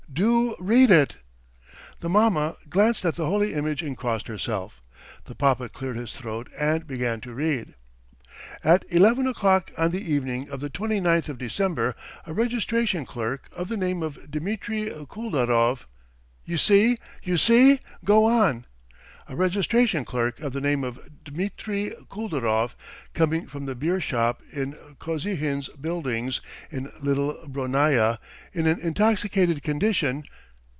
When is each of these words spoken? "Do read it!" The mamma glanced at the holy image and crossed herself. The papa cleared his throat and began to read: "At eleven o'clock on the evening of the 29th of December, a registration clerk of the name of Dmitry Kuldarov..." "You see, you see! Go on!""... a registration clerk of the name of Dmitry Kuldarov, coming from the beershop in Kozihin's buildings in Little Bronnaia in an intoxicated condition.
"Do 0.13 0.57
read 0.59 0.91
it!" 0.91 1.15
The 2.01 2.09
mamma 2.09 2.57
glanced 2.69 3.05
at 3.05 3.15
the 3.15 3.27
holy 3.27 3.53
image 3.53 3.81
and 3.81 3.95
crossed 3.95 4.27
herself. 4.27 4.81
The 5.23 5.35
papa 5.35 5.69
cleared 5.69 5.95
his 5.95 6.17
throat 6.17 6.49
and 6.59 6.85
began 6.85 7.21
to 7.21 7.33
read: 7.33 7.75
"At 8.61 8.83
eleven 8.89 9.25
o'clock 9.25 9.71
on 9.77 9.91
the 9.91 10.01
evening 10.11 10.49
of 10.49 10.59
the 10.59 10.69
29th 10.69 11.29
of 11.29 11.37
December, 11.37 11.95
a 12.27 12.33
registration 12.33 13.05
clerk 13.05 13.47
of 13.53 13.69
the 13.69 13.77
name 13.77 14.03
of 14.03 14.29
Dmitry 14.29 14.89
Kuldarov..." 15.09 15.87
"You 16.45 16.57
see, 16.57 16.97
you 17.23 17.37
see! 17.37 17.79
Go 18.03 18.25
on!""... 18.25 18.65
a 19.31 19.35
registration 19.35 20.03
clerk 20.03 20.41
of 20.41 20.51
the 20.51 20.59
name 20.59 20.83
of 20.83 20.99
Dmitry 21.23 21.93
Kuldarov, 22.09 22.75
coming 23.13 23.47
from 23.47 23.65
the 23.65 23.75
beershop 23.75 24.41
in 24.51 24.73
Kozihin's 24.99 25.69
buildings 25.69 26.41
in 26.69 26.91
Little 26.99 27.39
Bronnaia 27.47 28.17
in 28.51 28.67
an 28.67 28.79
intoxicated 28.79 29.63
condition. 29.63 30.23